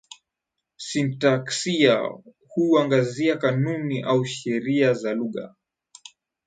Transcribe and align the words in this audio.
Sintaksia 0.77 2.09
huangazia 2.55 3.37
kanuni 3.37 4.01
au 4.03 4.25
sheria 4.25 4.93
za 4.93 5.13
lugha. 5.13 5.55